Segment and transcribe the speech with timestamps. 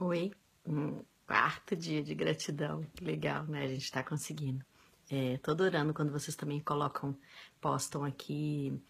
[0.00, 0.30] Oi,
[0.64, 2.86] um quarto dia de gratidão.
[3.02, 3.64] Legal, né?
[3.64, 4.64] A gente está conseguindo.
[5.10, 7.18] É, tô adorando quando vocês também colocam,
[7.60, 8.80] postam aqui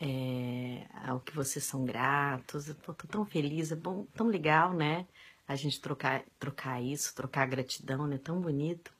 [0.00, 2.66] é, ao que vocês são gratos.
[2.68, 5.06] Eu tô, tô, tão feliz, é bom, tão legal, né?
[5.46, 8.16] A gente trocar, trocar isso, trocar gratidão, né?
[8.16, 8.90] Tão bonito.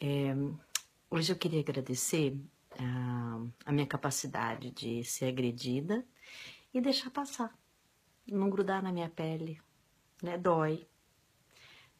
[0.00, 0.34] É,
[1.08, 2.36] hoje eu queria agradecer
[2.76, 6.04] a, a minha capacidade de ser agredida
[6.74, 7.56] e deixar passar,
[8.26, 9.60] não grudar na minha pele,
[10.22, 10.38] né?
[10.38, 10.86] Dói,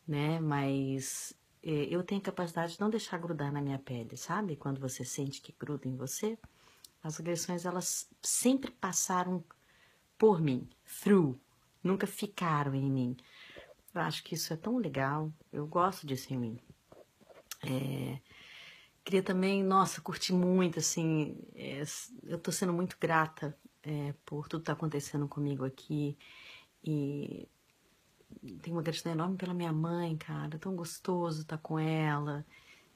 [0.07, 0.39] né?
[0.41, 4.57] Mas é, eu tenho capacidade de não deixar grudar na minha pele, sabe?
[4.57, 6.39] Quando você sente que gruda em você,
[7.03, 9.45] as agressões elas sempre passaram
[10.17, 10.69] por mim,
[11.03, 11.39] through,
[11.83, 13.17] nunca ficaram em mim.
[13.95, 16.59] Eu acho que isso é tão legal, eu gosto disso em mim.
[17.65, 18.19] É,
[19.05, 21.83] queria também, nossa, curti muito, assim, é,
[22.25, 26.17] eu tô sendo muito grata é, por tudo que tá acontecendo comigo aqui
[26.85, 27.49] e
[28.63, 30.59] tenho uma gratidão enorme pela minha mãe, cara.
[30.59, 32.45] Tão gostoso estar com ela.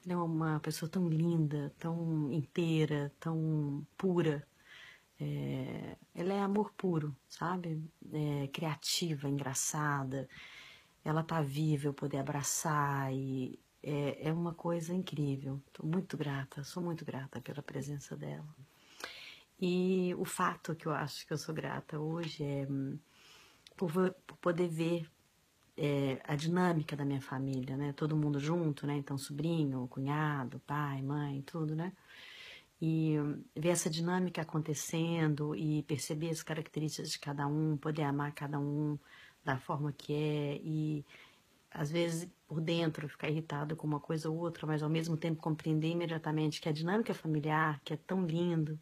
[0.05, 4.47] Ela é uma pessoa tão linda, tão inteira, tão pura.
[5.19, 7.83] É, ela é amor puro, sabe?
[8.11, 10.27] É, criativa, engraçada.
[11.03, 15.61] Ela tá viva, eu poder abraçar e é, é uma coisa incrível.
[15.73, 18.55] Tô muito grata, sou muito grata pela presença dela.
[19.59, 22.67] E o fato que eu acho que eu sou grata hoje é
[23.75, 23.91] por,
[24.25, 25.09] por poder ver
[25.77, 27.93] é, a dinâmica da minha família, né?
[27.93, 28.95] Todo mundo junto, né?
[28.97, 31.93] Então, sobrinho, cunhado, pai, mãe, tudo, né?
[32.81, 33.15] E
[33.55, 38.97] ver essa dinâmica acontecendo e perceber as características de cada um, poder amar cada um
[39.43, 41.05] da forma que é e
[41.71, 45.41] às vezes por dentro ficar irritado com uma coisa ou outra, mas ao mesmo tempo
[45.41, 48.79] compreender imediatamente que a dinâmica familiar, que é tão lindo,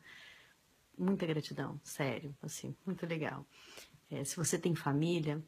[0.97, 3.45] muita gratidão, sério, assim, muito legal.
[4.09, 5.43] É, se você tem família,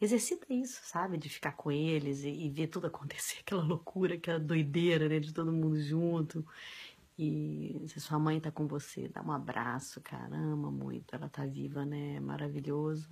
[0.00, 1.18] exercita isso, sabe?
[1.18, 5.20] De ficar com eles e, e, ver tudo acontecer, aquela loucura, aquela doideira, né?
[5.20, 6.46] De todo mundo junto.
[7.18, 11.14] E se sua mãe tá com você, dá um abraço, caramba, muito.
[11.14, 12.18] Ela tá viva, né?
[12.20, 13.10] Maravilhoso.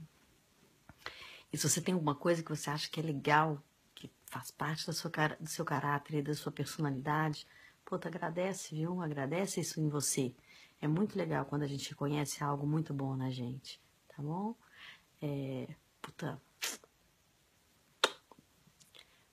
[1.53, 3.63] E se você tem alguma coisa que você acha que é legal,
[3.95, 5.11] que faz parte da sua,
[5.41, 7.47] do seu caráter e da sua personalidade,
[7.85, 9.03] pô, agradece, viu?
[9.03, 10.35] Agradece isso em você.
[10.81, 14.55] É muito legal quando a gente conhece algo muito bom na gente, tá bom?
[15.21, 15.69] É,
[16.01, 16.41] puta,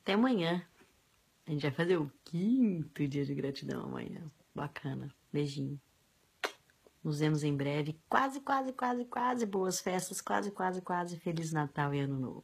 [0.05, 0.63] até amanhã.
[1.47, 4.21] A gente vai fazer o quinto dia de gratidão amanhã.
[4.53, 5.11] Bacana.
[5.33, 5.81] Beijinho.
[7.03, 7.99] Nos vemos em breve.
[8.07, 9.45] Quase, quase, quase, quase.
[9.47, 10.21] Boas festas.
[10.21, 11.17] Quase, quase, quase.
[11.17, 12.43] Feliz Natal e Ano Novo.